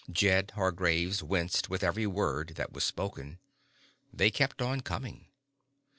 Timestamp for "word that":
2.07-2.71